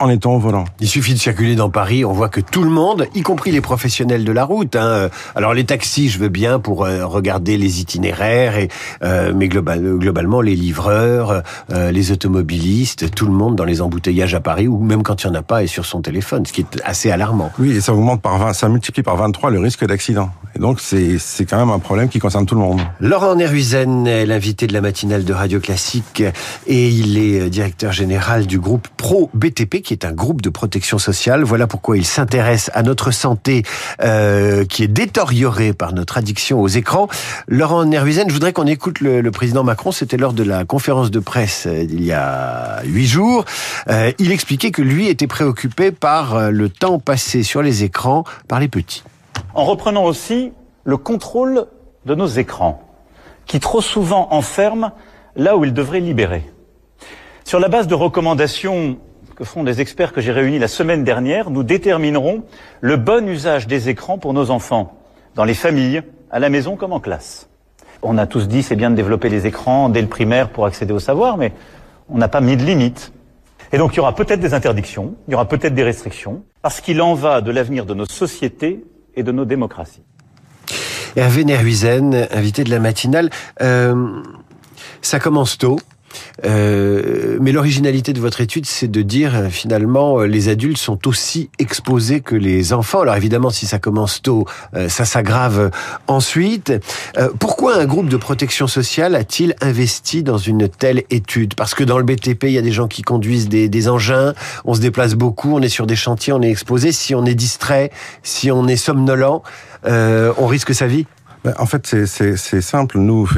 en 0.00 0.08
étant 0.08 0.34
au 0.34 0.38
volant. 0.38 0.64
Il 0.80 0.88
suffit 0.88 1.14
de 1.14 1.18
circuler 1.18 1.54
dans 1.54 1.70
Paris, 1.70 2.04
on 2.04 2.12
voit 2.12 2.28
que 2.28 2.40
tout 2.40 2.64
le 2.64 2.70
monde, 2.70 3.06
y 3.14 3.22
compris 3.22 3.52
les 3.52 3.60
professionnels 3.60 4.24
de 4.24 4.32
la 4.32 4.44
route, 4.44 4.74
hein, 4.76 5.08
alors 5.36 5.54
les 5.54 5.64
taxis, 5.64 6.08
je 6.08 6.18
veux 6.18 6.28
bien 6.28 6.58
pour 6.58 6.84
euh, 6.84 7.06
regarder 7.06 7.56
les 7.56 7.80
itinéraires, 7.80 8.58
et, 8.58 8.68
euh, 9.02 9.32
mais 9.34 9.48
global, 9.48 9.82
globalement 9.98 10.40
les 10.40 10.56
livreurs, 10.56 11.42
euh, 11.72 11.90
les 11.92 12.10
automobilistes, 12.10 13.14
tout 13.14 13.26
le 13.26 13.32
monde 13.32 13.54
dans 13.54 13.64
les 13.64 13.80
embouteillages 13.80 14.34
à 14.34 14.40
Paris, 14.40 14.66
ou 14.66 14.78
même 14.82 15.02
quand 15.02 15.22
il 15.22 15.30
n'y 15.30 15.36
en 15.36 15.38
a 15.38 15.42
pas, 15.42 15.62
est 15.62 15.68
sur 15.68 15.86
son 15.86 16.00
téléphone, 16.00 16.44
ce 16.44 16.52
qui 16.52 16.62
est 16.62 16.80
assez 16.84 17.10
alarmant. 17.10 17.52
Oui, 17.58 17.76
et 17.76 17.80
ça 17.80 17.94
augmente 17.94 18.20
par 18.20 18.38
20, 18.38 18.52
ça 18.52 18.68
multiplie 18.68 19.02
par 19.02 19.16
23 19.16 19.50
le 19.50 19.60
risque 19.60 19.86
d'accident. 19.86 20.30
Et 20.56 20.58
donc 20.58 20.80
c'est 20.80 21.18
c'est 21.18 21.44
quand 21.44 21.58
même 21.58 21.70
un 21.70 21.78
problème 21.78 22.08
qui 22.08 22.18
concerne 22.18 22.46
tout 22.46 22.54
le 22.54 22.60
monde. 22.60 22.80
Laurent 23.00 23.34
Nerhuizen 23.34 24.06
est 24.06 24.26
l'invité 24.26 24.66
de 24.66 24.72
la 24.72 24.80
matinale 24.80 25.24
de 25.24 25.32
Radio 25.32 25.58
Classique 25.58 26.22
et 26.66 26.88
il 26.88 27.18
est 27.18 27.50
directeur 27.50 27.92
général 27.92 28.46
du 28.46 28.60
groupe 28.60 28.86
Pro 28.96 29.30
BTP 29.34 29.82
qui 29.84 29.92
est 29.92 30.04
un 30.04 30.12
groupe 30.12 30.42
de 30.42 30.50
protection 30.50 30.98
sociale. 30.98 31.44
Voilà 31.44 31.68
pourquoi 31.68 31.96
il 31.96 32.04
s'intéresse 32.04 32.70
à 32.74 32.82
notre 32.82 33.12
santé 33.12 33.62
euh, 34.02 34.64
qui 34.64 34.82
est 34.82 34.88
détériorée 34.88 35.72
par 35.72 35.92
notre 35.92 36.18
addiction 36.18 36.60
aux 36.60 36.68
écrans. 36.68 37.06
Laurent 37.46 37.84
Nerhuizen, 37.84 38.28
je 38.28 38.34
voudrais 38.34 38.52
qu'on 38.52 38.66
écoute 38.66 39.00
le, 39.00 39.20
le 39.20 39.30
président 39.30 39.62
Macron. 39.62 39.92
C'était 39.92 40.16
lors 40.16 40.32
de 40.32 40.42
la 40.42 40.64
conférence 40.64 41.10
de 41.10 41.20
presse 41.20 41.66
euh, 41.66 41.82
il 41.82 42.02
y 42.02 42.12
a 42.12 42.82
huit 42.84 43.06
jours. 43.06 43.44
Euh, 43.88 44.10
il 44.18 44.32
expliquait 44.32 44.70
que 44.70 44.82
lui 44.82 45.08
était 45.08 45.26
préoccupé 45.26 45.92
par 45.92 46.34
euh, 46.34 46.50
le 46.50 46.68
temps 46.68 46.98
passé 46.98 47.42
sur 47.42 47.62
les 47.62 47.84
écrans 47.84 48.24
par 48.48 48.60
les 48.60 48.68
petits. 48.68 49.02
en 49.54 49.64
reprenant 49.64 50.04
aussi 50.04 50.52
le 50.84 50.96
contrôle 50.96 51.66
de 52.06 52.14
nos 52.14 52.26
écrans, 52.26 52.82
qui 53.46 53.60
trop 53.60 53.80
souvent 53.80 54.28
enferment 54.30 54.92
là 55.36 55.56
où 55.56 55.64
ils 55.64 55.72
devraient 55.72 56.00
libérer. 56.00 56.44
Sur 57.44 57.60
la 57.60 57.68
base 57.68 57.86
de 57.86 57.94
recommandations 57.94 58.98
que 59.34 59.44
font 59.44 59.64
des 59.64 59.80
experts 59.80 60.12
que 60.12 60.20
j'ai 60.20 60.32
réunis 60.32 60.58
la 60.58 60.68
semaine 60.68 61.04
dernière, 61.04 61.50
nous 61.50 61.62
déterminerons 61.62 62.44
le 62.80 62.96
bon 62.96 63.28
usage 63.28 63.66
des 63.66 63.88
écrans 63.88 64.18
pour 64.18 64.32
nos 64.32 64.50
enfants, 64.50 64.98
dans 65.34 65.44
les 65.44 65.54
familles, 65.54 66.02
à 66.30 66.38
la 66.38 66.48
maison 66.48 66.76
comme 66.76 66.92
en 66.92 67.00
classe. 67.00 67.48
On 68.02 68.18
a 68.18 68.26
tous 68.26 68.48
dit 68.48 68.62
c'est 68.62 68.76
bien 68.76 68.90
de 68.90 68.96
développer 68.96 69.28
les 69.28 69.46
écrans 69.46 69.88
dès 69.88 70.02
le 70.02 70.08
primaire 70.08 70.50
pour 70.50 70.66
accéder 70.66 70.92
au 70.92 70.98
savoir, 70.98 71.36
mais 71.36 71.52
on 72.08 72.18
n'a 72.18 72.28
pas 72.28 72.40
mis 72.40 72.56
de 72.56 72.62
limite. 72.62 73.12
Et 73.72 73.78
donc 73.78 73.94
il 73.94 73.96
y 73.96 74.00
aura 74.00 74.14
peut-être 74.14 74.40
des 74.40 74.54
interdictions, 74.54 75.14
il 75.26 75.32
y 75.32 75.34
aura 75.34 75.48
peut-être 75.48 75.74
des 75.74 75.82
restrictions, 75.82 76.44
parce 76.62 76.80
qu'il 76.80 77.00
en 77.02 77.14
va 77.14 77.40
de 77.40 77.50
l'avenir 77.50 77.86
de 77.86 77.94
nos 77.94 78.06
sociétés 78.06 78.84
et 79.16 79.22
de 79.22 79.32
nos 79.32 79.44
démocraties. 79.44 80.02
Hervé 81.16 81.44
Nerhuizen, 81.44 82.28
invité 82.32 82.64
de 82.64 82.70
la 82.70 82.80
matinale. 82.80 83.30
Euh, 83.62 84.22
ça 85.00 85.20
commence 85.20 85.58
tôt. 85.58 85.78
Euh, 86.44 87.38
mais 87.40 87.52
l'originalité 87.52 88.12
de 88.12 88.20
votre 88.20 88.40
étude, 88.40 88.66
c'est 88.66 88.88
de 88.88 89.02
dire 89.02 89.34
euh, 89.34 89.48
finalement 89.48 90.20
euh, 90.20 90.26
les 90.26 90.48
adultes 90.48 90.78
sont 90.78 91.06
aussi 91.08 91.50
exposés 91.58 92.20
que 92.20 92.34
les 92.36 92.72
enfants. 92.72 93.00
Alors 93.00 93.16
évidemment, 93.16 93.50
si 93.50 93.66
ça 93.66 93.78
commence 93.78 94.22
tôt, 94.22 94.46
ça 94.88 95.04
s'aggrave 95.04 95.70
ensuite. 96.06 96.72
Pourquoi 97.38 97.76
un 97.76 97.84
groupe 97.86 98.08
de 98.08 98.16
protection 98.16 98.66
sociale 98.66 99.14
a-t-il 99.14 99.54
investi 99.60 100.22
dans 100.22 100.38
une 100.38 100.68
telle 100.68 101.04
étude? 101.10 101.54
Parce 101.54 101.74
que 101.74 101.84
dans 101.84 101.98
le 101.98 102.04
BTP, 102.04 102.44
il 102.44 102.52
y 102.52 102.58
a 102.58 102.62
des 102.62 102.72
gens 102.72 102.88
qui 102.88 103.02
conduisent 103.02 103.48
des, 103.48 103.68
des 103.68 103.88
engins, 103.88 104.34
on 104.64 104.74
se 104.74 104.80
déplace 104.80 105.14
beaucoup, 105.14 105.54
on 105.54 105.60
est 105.62 105.68
sur 105.68 105.86
des 105.86 105.96
chantiers, 105.96 106.32
on 106.32 106.42
est 106.42 106.50
exposé. 106.50 106.92
Si 106.92 107.14
on 107.14 107.24
est 107.24 107.34
distrait, 107.34 107.90
si 108.22 108.50
on 108.50 108.66
est 108.68 108.76
somnolent, 108.76 109.42
on 109.86 110.46
risque 110.46 110.74
sa 110.74 110.86
vie? 110.86 111.06
Ben, 111.44 111.54
En 111.58 111.66
fait, 111.66 111.86
c'est- 112.06 112.60
simple. 112.60 112.98
Nous, 112.98 113.28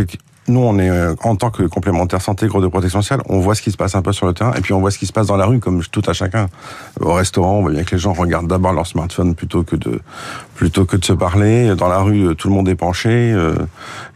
nous, 0.49 0.61
on 0.61 0.79
est 0.79 0.89
euh, 0.89 1.15
en 1.23 1.37
tant 1.37 1.51
que 1.51 1.63
complémentaire 1.65 2.23
santé, 2.23 2.47
gros 2.47 2.61
de 2.61 2.69
protection 2.69 3.03
sociale, 3.03 3.21
on 3.29 3.41
voit 3.41 3.55
ce 3.55 3.63
qui 3.63 3.73
se 3.73 3.77
passe 3.77 3.95
un 3.95 4.03
peu 4.03 4.13
sur 4.13 4.27
le 4.27 4.35
terrain, 4.35 4.53
et 4.55 4.61
puis 4.61 4.73
on 4.73 4.81
voit 4.81 4.91
ce 4.91 4.99
qui 4.99 5.07
se 5.07 5.13
passe 5.13 5.27
dans 5.27 5.37
la 5.37 5.47
rue, 5.47 5.59
comme 5.59 5.83
tout 5.85 6.03
à 6.07 6.13
chacun. 6.13 6.49
Au 7.01 7.15
restaurant, 7.15 7.59
on 7.59 7.63
voit 7.63 7.73
bien 7.73 7.85
que 7.85 7.95
les 7.95 8.01
gens 8.01 8.13
regardent 8.13 8.49
d'abord 8.49 8.73
leur 8.73 8.87
smartphone 8.87 9.35
plutôt 9.35 9.63
que 9.63 9.77
de 9.77 10.01
plutôt 10.55 10.85
que 10.85 10.97
de 10.97 11.05
se 11.05 11.13
parler. 11.13 11.75
Dans 11.77 11.89
la 11.89 11.99
rue, 11.99 12.29
euh, 12.29 12.35
tout 12.35 12.49
le 12.49 12.55
monde 12.55 12.69
est 12.69 12.77
penché. 12.77 13.33
euh, 13.33 13.55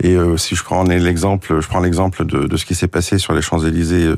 et 0.03 0.17
euh, 0.17 0.37
si 0.37 0.55
je 0.57 0.65
prends 0.65 0.83
l'exemple, 0.85 1.61
je 1.61 1.69
prends 1.69 1.81
l'exemple 1.81 2.25
de, 2.25 2.47
de 2.47 2.57
ce 2.57 2.65
qui 2.65 2.75
s'est 2.75 2.89
passé 2.89 3.19
sur 3.19 3.35
les 3.35 3.43
Champs 3.43 3.59
Élysées. 3.59 4.15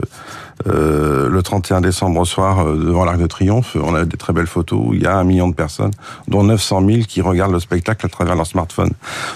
Euh, 0.66 1.28
le 1.28 1.42
31 1.42 1.80
décembre 1.80 2.20
au 2.20 2.24
soir 2.24 2.66
euh, 2.66 2.76
devant 2.76 3.04
l'Arc 3.04 3.18
de 3.18 3.26
Triomphe, 3.26 3.76
on 3.82 3.94
a 3.94 4.04
des 4.04 4.16
très 4.16 4.32
belles 4.32 4.46
photos 4.46 4.80
où 4.82 4.94
il 4.94 5.02
y 5.02 5.06
a 5.06 5.16
un 5.16 5.24
million 5.24 5.48
de 5.48 5.54
personnes, 5.54 5.92
dont 6.28 6.44
900 6.44 6.86
000 6.86 7.02
qui 7.08 7.20
regardent 7.20 7.52
le 7.52 7.60
spectacle 7.60 8.06
à 8.06 8.08
travers 8.08 8.34
leur 8.34 8.46
smartphone. 8.46 8.90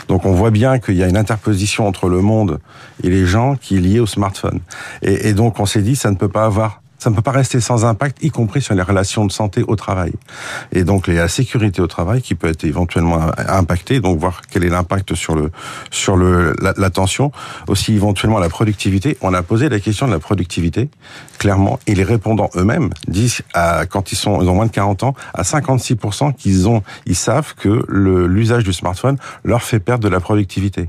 Donc 0.08 0.24
on 0.24 0.32
voit 0.32 0.50
bien 0.50 0.78
qu'il 0.78 0.96
y 0.96 1.02
a 1.02 1.08
une 1.08 1.16
interposition 1.16 1.86
entre 1.86 2.08
le 2.08 2.20
monde 2.20 2.60
et 3.02 3.10
les 3.10 3.26
gens 3.26 3.56
qui 3.56 3.76
est 3.76 3.80
liée 3.80 4.00
au 4.00 4.06
smartphone. 4.06 4.60
Et, 5.02 5.28
et 5.28 5.32
donc 5.32 5.58
on 5.60 5.66
s'est 5.66 5.82
dit 5.82 5.96
ça 5.96 6.10
ne 6.10 6.16
peut 6.16 6.28
pas 6.28 6.44
avoir 6.44 6.80
ça 7.06 7.10
ne 7.10 7.14
peut 7.14 7.22
pas 7.22 7.30
rester 7.30 7.60
sans 7.60 7.84
impact, 7.84 8.18
y 8.24 8.30
compris 8.30 8.60
sur 8.60 8.74
les 8.74 8.82
relations 8.82 9.26
de 9.26 9.30
santé 9.30 9.62
au 9.68 9.76
travail. 9.76 10.10
Et 10.72 10.82
donc 10.82 11.06
la 11.06 11.28
sécurité 11.28 11.80
au 11.80 11.86
travail 11.86 12.20
qui 12.20 12.34
peut 12.34 12.48
être 12.48 12.64
éventuellement 12.64 13.30
impactée, 13.46 14.00
donc 14.00 14.18
voir 14.18 14.42
quel 14.50 14.64
est 14.64 14.68
l'impact 14.68 15.14
sur 15.14 15.36
le 15.36 15.52
sur 15.92 16.16
le 16.16 16.56
la, 16.60 16.90
aussi 17.68 17.94
éventuellement 17.94 18.40
la 18.40 18.48
productivité. 18.48 19.16
On 19.20 19.34
a 19.34 19.44
posé 19.44 19.68
la 19.68 19.78
question 19.78 20.08
de 20.08 20.12
la 20.14 20.18
productivité 20.18 20.88
clairement, 21.38 21.78
et 21.86 21.94
les 21.94 22.02
répondants 22.02 22.50
eux-mêmes 22.56 22.90
disent 23.06 23.42
à, 23.54 23.86
quand 23.86 24.10
ils 24.10 24.16
sont 24.16 24.42
ils 24.42 24.48
ont 24.48 24.56
moins 24.56 24.66
de 24.66 24.72
40 24.72 25.04
ans 25.04 25.14
à 25.32 25.42
56% 25.42 26.34
qu'ils 26.34 26.68
ont 26.68 26.82
ils 27.04 27.14
savent 27.14 27.54
que 27.54 27.84
l'usage 27.88 28.64
du 28.64 28.72
smartphone 28.72 29.16
leur 29.44 29.62
fait 29.62 29.78
perdre 29.78 30.02
de 30.02 30.08
la 30.08 30.18
productivité. 30.18 30.88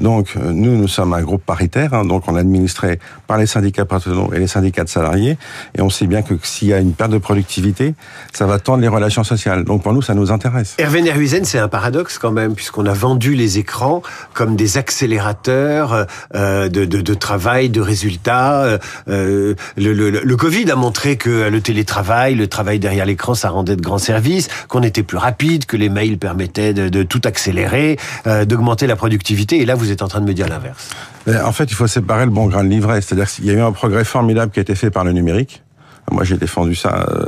Donc 0.00 0.34
euh, 0.36 0.50
nous 0.50 0.76
nous 0.76 0.88
sommes 0.88 1.12
un 1.12 1.22
groupe 1.22 1.44
paritaire, 1.44 1.94
hein, 1.94 2.04
donc 2.04 2.24
on 2.26 2.36
est 2.36 2.40
administré 2.40 2.98
par 3.28 3.38
les 3.38 3.46
syndicats 3.46 3.84
patronaux 3.84 4.32
et 4.32 4.40
les 4.40 4.48
syndicats 4.48 4.82
de 4.82 4.88
salariés 4.88 5.38
Et 5.76 5.82
on 5.82 5.90
sait 5.90 6.06
bien 6.06 6.22
que 6.22 6.34
s'il 6.42 6.68
y 6.68 6.72
a 6.72 6.78
une 6.78 6.92
perte 6.92 7.10
de 7.10 7.18
productivité, 7.18 7.94
ça 8.32 8.46
va 8.46 8.58
tendre 8.58 8.80
les 8.82 8.88
relations 8.88 9.24
sociales. 9.24 9.64
Donc 9.64 9.82
pour 9.82 9.92
nous, 9.92 10.02
ça 10.02 10.14
nous 10.14 10.30
intéresse. 10.32 10.74
Hervé 10.78 11.02
Nerhuizen, 11.02 11.44
c'est 11.44 11.58
un 11.58 11.68
paradoxe 11.68 12.18
quand 12.18 12.32
même, 12.32 12.54
puisqu'on 12.54 12.86
a 12.86 12.92
vendu 12.92 13.34
les 13.34 13.58
écrans 13.58 14.02
comme 14.32 14.56
des 14.56 14.78
accélérateurs 14.78 16.06
euh, 16.34 16.68
de, 16.68 17.14
travail, 17.14 17.70
de 17.70 17.80
résultats. 17.80 18.78
Euh, 19.08 19.54
le, 19.76 19.92
le, 20.10 20.36
Covid 20.36 20.70
a 20.70 20.76
montré 20.76 21.16
que 21.16 21.48
le 21.48 21.60
télétravail, 21.60 22.34
le 22.34 22.46
travail 22.46 22.78
derrière 22.78 23.06
l'écran, 23.06 23.34
ça 23.34 23.50
rendait 23.50 23.76
de 23.76 23.82
grands 23.82 23.98
services, 23.98 24.48
qu'on 24.68 24.82
était 24.82 25.02
plus 25.02 25.18
rapide, 25.18 25.66
que 25.66 25.76
les 25.76 25.88
mails 25.88 26.18
permettaient 26.18 26.74
de, 26.74 27.02
tout 27.02 27.20
accélérer, 27.24 27.98
euh, 28.26 28.44
d'augmenter 28.44 28.86
la 28.86 28.96
productivité. 28.96 29.60
Et 29.60 29.66
là, 29.66 29.74
vous 29.74 29.90
êtes 29.90 30.02
en 30.02 30.08
train 30.08 30.20
de 30.20 30.26
me 30.26 30.34
dire 30.34 30.48
l'inverse. 30.48 30.90
En 31.26 31.52
fait, 31.52 31.64
il 31.64 31.74
faut 31.74 31.86
séparer 31.86 32.24
le 32.24 32.30
bon 32.30 32.46
grain 32.46 32.64
de 32.64 32.68
livret. 32.68 33.00
C'est-à-dire 33.00 33.30
qu'il 33.30 33.46
y 33.46 33.50
a 33.50 33.54
eu 33.54 33.60
un 33.60 33.72
progrès 33.72 34.04
formidable 34.04 34.52
qui 34.52 34.58
a 34.58 34.62
été 34.62 34.74
fait 34.74 34.90
par 34.90 35.04
le 35.04 35.12
numérique. 35.12 35.62
Moi, 36.10 36.24
j'ai 36.24 36.36
défendu 36.36 36.74
ça 36.74 37.06
euh, 37.08 37.26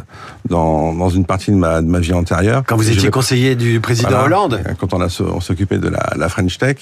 dans, 0.48 0.92
dans 0.92 1.08
une 1.08 1.24
partie 1.24 1.50
de 1.50 1.56
ma, 1.56 1.80
de 1.80 1.86
ma 1.86 1.98
vie 1.98 2.12
antérieure. 2.12 2.62
Quand 2.66 2.76
vous 2.76 2.90
étiez 2.90 3.10
conseiller 3.10 3.56
du 3.56 3.80
président 3.80 4.10
voilà, 4.10 4.24
Hollande 4.24 4.60
Quand 4.78 4.92
on, 4.92 5.00
a, 5.00 5.06
on 5.20 5.40
s'occupait 5.40 5.78
de 5.78 5.88
la, 5.88 6.12
la, 6.16 6.28
French 6.28 6.58
Tech. 6.58 6.76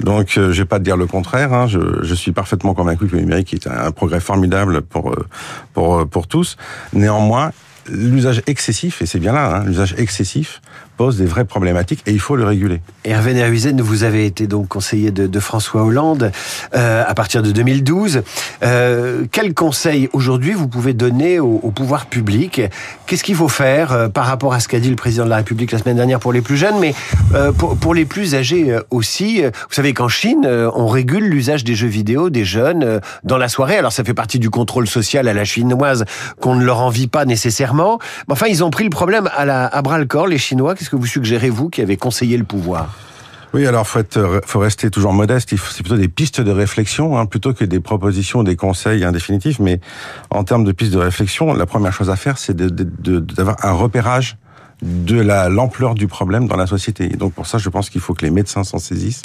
Donc, 0.00 0.36
euh, 0.36 0.52
je 0.52 0.62
vais 0.62 0.66
pas 0.66 0.78
te 0.78 0.84
dire 0.84 0.96
le 0.96 1.06
contraire. 1.06 1.52
Hein. 1.52 1.68
Je, 1.68 2.02
je, 2.02 2.14
suis 2.14 2.32
parfaitement 2.32 2.74
convaincu 2.74 3.06
que 3.06 3.14
le 3.14 3.20
numérique 3.20 3.54
est 3.54 3.68
un, 3.68 3.92
progrès 3.92 4.20
formidable 4.20 4.82
pour, 4.82 5.12
euh, 5.12 5.26
pour, 5.72 6.06
pour 6.08 6.26
tous. 6.26 6.56
Néanmoins, 6.92 7.52
l'usage 7.88 8.42
excessif, 8.46 9.00
et 9.00 9.06
c'est 9.06 9.20
bien 9.20 9.32
là, 9.32 9.58
hein, 9.58 9.64
l'usage 9.64 9.94
excessif 9.98 10.60
pose 10.96 11.18
des 11.18 11.26
vraies 11.26 11.44
problématiques 11.44 12.02
et 12.06 12.12
il 12.12 12.20
faut 12.20 12.36
le 12.36 12.44
réguler. 12.44 12.80
Hervé 13.04 13.34
Nerhuizen, 13.34 13.80
vous 13.80 14.04
avez 14.04 14.26
été 14.26 14.46
donc 14.46 14.68
conseiller 14.68 15.10
de, 15.10 15.26
de 15.26 15.40
François 15.40 15.82
Hollande 15.82 16.32
euh, 16.74 17.04
à 17.06 17.14
partir 17.14 17.42
de 17.42 17.50
2012. 17.52 18.22
Euh, 18.62 19.24
quel 19.30 19.54
conseil 19.54 20.08
aujourd'hui 20.12 20.52
vous 20.52 20.68
pouvez 20.68 20.94
donner 20.94 21.38
au, 21.38 21.60
au 21.62 21.70
pouvoir 21.70 22.06
public? 22.06 22.62
Qu'est-ce 23.06 23.24
qu'il 23.24 23.36
faut 23.36 23.48
faire 23.48 23.92
euh, 23.92 24.08
par 24.08 24.26
rapport 24.26 24.54
à 24.54 24.60
ce 24.60 24.68
qu'a 24.68 24.80
dit 24.80 24.90
le 24.90 24.96
président 24.96 25.24
de 25.24 25.30
la 25.30 25.36
République 25.36 25.72
la 25.72 25.78
semaine 25.78 25.96
dernière 25.96 26.18
pour 26.18 26.32
les 26.32 26.40
plus 26.40 26.56
jeunes, 26.56 26.78
mais 26.80 26.94
euh, 27.34 27.52
pour, 27.52 27.76
pour, 27.76 27.94
les 27.94 28.04
plus 28.04 28.34
âgés 28.34 28.72
euh, 28.72 28.80
aussi? 28.90 29.42
Vous 29.42 29.74
savez 29.74 29.94
qu'en 29.94 30.08
Chine, 30.08 30.44
euh, 30.46 30.70
on 30.74 30.86
régule 30.86 31.24
l'usage 31.24 31.64
des 31.64 31.74
jeux 31.74 31.86
vidéo 31.86 32.30
des 32.30 32.44
jeunes 32.44 33.00
dans 33.24 33.36
la 33.36 33.48
soirée. 33.48 33.76
Alors 33.76 33.92
ça 33.92 34.04
fait 34.04 34.14
partie 34.14 34.38
du 34.38 34.50
contrôle 34.50 34.86
social 34.86 35.28
à 35.28 35.34
la 35.34 35.44
chinoise 35.44 36.04
qu'on 36.40 36.54
ne 36.54 36.64
leur 36.64 36.80
envie 36.80 37.06
pas 37.06 37.24
nécessairement. 37.24 37.98
Mais 38.28 38.32
enfin, 38.32 38.46
ils 38.48 38.64
ont 38.64 38.70
pris 38.70 38.84
le 38.84 38.90
problème 38.90 39.28
à, 39.36 39.44
la, 39.44 39.66
à 39.66 39.82
bras 39.82 39.98
le 39.98 40.06
corps, 40.06 40.26
les 40.26 40.38
Chinois. 40.38 40.74
Qu'est-ce 40.86 40.92
que 40.92 41.00
vous 41.00 41.06
suggérez, 41.06 41.50
vous, 41.50 41.68
qui 41.68 41.82
avez 41.82 41.96
conseillé 41.96 42.36
le 42.36 42.44
pouvoir? 42.44 42.94
Oui, 43.52 43.66
alors 43.66 43.88
faut 43.88 43.98
être, 43.98 44.40
faut 44.46 44.60
rester 44.60 44.88
toujours 44.88 45.12
modeste. 45.12 45.50
C'est 45.50 45.82
plutôt 45.82 45.96
des 45.96 46.06
pistes 46.06 46.40
de 46.40 46.52
réflexion, 46.52 47.18
hein, 47.18 47.26
plutôt 47.26 47.52
que 47.52 47.64
des 47.64 47.80
propositions, 47.80 48.44
des 48.44 48.54
conseils 48.54 49.02
indéfinitifs. 49.02 49.58
Mais 49.58 49.80
en 50.30 50.44
termes 50.44 50.62
de 50.62 50.70
pistes 50.70 50.92
de 50.92 50.98
réflexion, 50.98 51.52
la 51.54 51.66
première 51.66 51.92
chose 51.92 52.08
à 52.08 52.14
faire, 52.14 52.38
c'est 52.38 52.54
d'avoir 52.56 53.56
un 53.64 53.72
repérage 53.72 54.36
de 54.82 55.18
la 55.18 55.48
l'ampleur 55.48 55.94
du 55.94 56.06
problème 56.06 56.46
dans 56.46 56.56
la 56.56 56.66
société. 56.66 57.04
Et 57.04 57.16
donc 57.16 57.32
pour 57.32 57.46
ça, 57.46 57.58
je 57.58 57.68
pense 57.68 57.88
qu'il 57.90 58.00
faut 58.00 58.14
que 58.14 58.24
les 58.24 58.30
médecins 58.30 58.64
s'en 58.64 58.78
saisissent, 58.78 59.22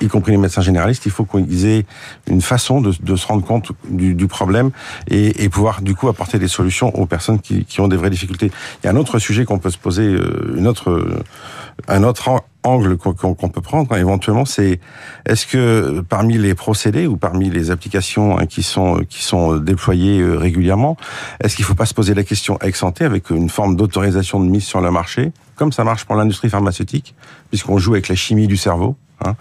y 0.00 0.08
compris 0.08 0.32
les 0.32 0.38
médecins 0.38 0.60
généralistes. 0.60 1.06
Il 1.06 1.12
faut 1.12 1.24
qu'ils 1.24 1.66
aient 1.66 1.86
une 2.28 2.42
façon 2.42 2.80
de, 2.80 2.92
de, 3.00 3.16
se 3.16 3.26
rendre 3.26 3.44
compte 3.44 3.72
du, 3.88 4.14
du 4.14 4.26
problème 4.26 4.70
et, 5.08 5.42
et, 5.44 5.48
pouvoir 5.48 5.82
du 5.82 5.94
coup 5.94 6.08
apporter 6.08 6.38
des 6.38 6.48
solutions 6.48 6.94
aux 6.94 7.06
personnes 7.06 7.40
qui, 7.40 7.64
qui, 7.64 7.80
ont 7.80 7.88
des 7.88 7.96
vraies 7.96 8.10
difficultés. 8.10 8.50
Il 8.82 8.86
y 8.86 8.88
a 8.88 8.92
un 8.92 8.96
autre 8.96 9.18
sujet 9.18 9.44
qu'on 9.44 9.58
peut 9.58 9.70
se 9.70 9.78
poser, 9.78 10.04
euh, 10.04 10.54
une 10.56 10.66
autre, 10.66 11.22
un 11.88 12.02
autre 12.02 12.42
angle 12.62 12.96
qu'on 12.96 13.48
peut 13.48 13.60
prendre 13.60 13.92
hein, 13.92 13.98
éventuellement, 13.98 14.44
c'est 14.44 14.80
est-ce 15.26 15.46
que 15.46 16.00
parmi 16.08 16.38
les 16.38 16.54
procédés 16.54 17.06
ou 17.06 17.16
parmi 17.16 17.50
les 17.50 17.70
applications 17.70 18.38
hein, 18.38 18.46
qui 18.46 18.62
sont 18.62 19.02
qui 19.08 19.22
sont 19.22 19.56
déployées 19.56 20.20
euh, 20.20 20.36
régulièrement, 20.36 20.96
est-ce 21.42 21.56
qu'il 21.56 21.64
ne 21.64 21.68
faut 21.68 21.74
pas 21.74 21.86
se 21.86 21.94
poser 21.94 22.14
la 22.14 22.24
question 22.24 22.58
ex 22.60 22.82
ante 22.82 23.02
avec 23.02 23.30
une 23.30 23.48
forme 23.48 23.76
d'autorisation 23.76 24.40
de 24.40 24.48
mise 24.48 24.64
sur 24.64 24.80
le 24.80 24.90
marché, 24.90 25.32
comme 25.56 25.72
ça 25.72 25.84
marche 25.84 26.04
pour 26.04 26.16
l'industrie 26.16 26.50
pharmaceutique, 26.50 27.14
puisqu'on 27.48 27.78
joue 27.78 27.92
avec 27.92 28.08
la 28.08 28.14
chimie 28.14 28.46
du 28.46 28.56
cerveau. 28.56 28.96
Hein. 29.24 29.36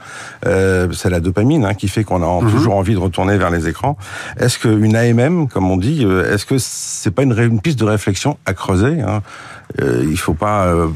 Euh, 0.45 0.91
c'est 0.91 1.09
la 1.09 1.19
dopamine 1.19 1.65
hein, 1.65 1.73
qui 1.73 1.87
fait 1.87 2.03
qu'on 2.03 2.21
a 2.21 2.41
mmh. 2.43 2.51
toujours 2.51 2.75
envie 2.75 2.93
de 2.93 2.99
retourner 2.99 3.37
vers 3.37 3.49
les 3.49 3.67
écrans. 3.67 3.97
Est-ce 4.37 4.59
qu'une 4.59 4.95
AMM, 4.95 5.47
comme 5.47 5.69
on 5.71 5.77
dit, 5.77 6.03
euh, 6.03 6.33
est-ce 6.33 6.45
que 6.45 6.55
c'est 6.57 7.11
pas 7.11 7.23
une, 7.23 7.37
une, 7.37 7.61
piste 7.61 7.79
de 7.79 7.85
réflexion 7.85 8.37
à 8.45 8.53
creuser 8.53 9.01
hein 9.01 9.21
euh, 9.81 10.05
Il 10.09 10.17
faut 10.17 10.33
pas 10.33 10.65
euh, 10.65 10.87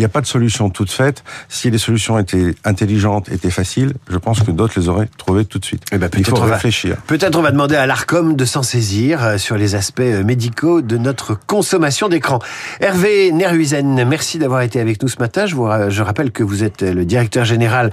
il 0.00 0.04
n'y 0.04 0.06
a 0.06 0.08
pas 0.08 0.22
de 0.22 0.26
solution 0.26 0.70
toute 0.70 0.90
faite. 0.90 1.22
Si 1.50 1.70
les 1.70 1.76
solutions 1.76 2.18
étaient 2.18 2.54
intelligentes, 2.64 3.30
étaient 3.30 3.50
faciles, 3.50 3.92
je 4.08 4.16
pense 4.16 4.40
que 4.40 4.50
d'autres 4.50 4.80
les 4.80 4.88
auraient 4.88 5.10
trouvées 5.18 5.44
tout 5.44 5.58
de 5.58 5.64
suite. 5.66 5.82
Eh 5.92 5.98
ben, 5.98 6.08
il 6.16 6.24
faut 6.24 6.36
réfléchir. 6.36 6.96
Peut-être 7.06 7.36
on 7.36 7.42
va 7.42 7.50
demander 7.50 7.76
à 7.76 7.84
l'ARCOM 7.84 8.34
de 8.34 8.44
s'en 8.46 8.62
saisir 8.62 9.22
euh, 9.22 9.36
sur 9.36 9.58
les 9.58 9.74
aspects 9.74 10.00
euh, 10.00 10.24
médicaux 10.24 10.80
de 10.80 10.96
notre 10.96 11.38
consommation 11.46 12.08
d'écran. 12.08 12.38
Hervé 12.80 13.30
Nerhuizen, 13.30 14.06
merci 14.06 14.38
d'avoir 14.38 14.62
été 14.62 14.80
avec 14.80 15.02
nous 15.02 15.08
ce 15.10 15.18
matin. 15.18 15.44
Je, 15.44 15.54
vous, 15.54 15.68
je 15.90 16.02
rappelle 16.02 16.30
que 16.30 16.42
vous 16.42 16.64
êtes 16.64 16.80
le 16.80 17.04
directeur 17.04 17.44
général 17.44 17.90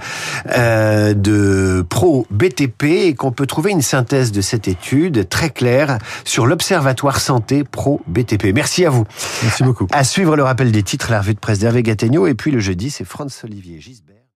euh, 0.56 1.12
de 1.12 1.84
Pro 1.90 2.26
BTP 2.30 2.84
et 2.84 3.14
qu'on 3.14 3.32
peut 3.32 3.46
trouver 3.46 3.70
une 3.70 3.82
synthèse 3.82 4.32
de 4.32 4.40
cette 4.40 4.66
étude 4.66 5.28
très 5.28 5.50
claire 5.50 5.98
sur 6.24 6.46
l'Observatoire 6.46 7.20
Santé 7.20 7.64
Pro 7.64 8.00
BTP. 8.06 8.54
Merci 8.54 8.86
à 8.86 8.90
vous. 8.90 9.04
Merci 9.42 9.62
beaucoup. 9.62 9.86
À 9.92 10.04
suivre 10.04 10.36
le 10.36 10.42
rappel 10.42 10.72
des 10.72 10.82
titres, 10.82 11.10
la 11.10 11.20
revue 11.20 11.34
de 11.34 11.38
presse 11.38 11.58
d'Hervé 11.58 11.82
Et 12.02 12.34
puis 12.34 12.50
le 12.50 12.60
jeudi, 12.60 12.90
c'est 12.90 13.04
Franz-Olivier 13.04 13.80
Gisbert. 13.80 14.17